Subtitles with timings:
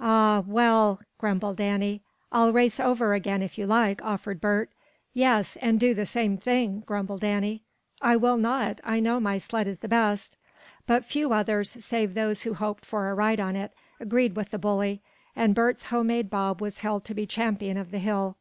[0.00, 2.02] "Aw, well," grumbled Danny.
[2.32, 4.68] "I'll race over again, if you like," offered Bert.
[5.14, 7.62] "Yes, and do the same thing," grumbled Danny.
[8.02, 8.80] "I will not.
[8.82, 10.36] I know my sled is the best."
[10.88, 14.58] But few others, save those who hoped for a ride on it, agreed with the
[14.58, 15.02] bully,
[15.36, 18.34] and Bert's homemade bob was held to be champion of the hill.